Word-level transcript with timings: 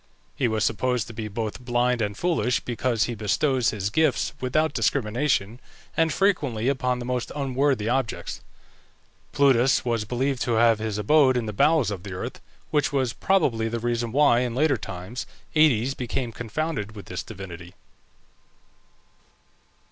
He 0.35 0.47
was 0.47 0.63
supposed 0.63 1.05
to 1.05 1.13
be 1.13 1.27
both 1.27 1.59
blind 1.63 2.01
and 2.01 2.17
foolish, 2.17 2.59
because 2.59 3.03
he 3.03 3.13
bestows 3.13 3.69
his 3.69 3.91
gifts 3.91 4.33
without 4.41 4.73
discrimination, 4.73 5.59
and 5.95 6.11
frequently 6.11 6.67
upon 6.69 6.97
the 6.97 7.05
most 7.05 7.31
unworthy 7.35 7.87
objects. 7.87 8.41
Plutus 9.31 9.85
was 9.85 10.03
believed 10.03 10.41
to 10.41 10.53
have 10.53 10.79
his 10.79 10.97
abode 10.97 11.37
in 11.37 11.45
the 11.45 11.53
bowels 11.53 11.91
of 11.91 12.01
the 12.01 12.13
earth, 12.13 12.41
which 12.71 12.91
was 12.91 13.13
probably 13.13 13.69
the 13.69 13.77
reason 13.79 14.11
why, 14.11 14.39
in 14.39 14.55
later 14.55 14.75
times, 14.75 15.27
Aïdes 15.55 15.95
became 15.95 16.31
confounded 16.31 16.95
with 16.95 17.05
this 17.05 17.21
divinity. 17.21 17.75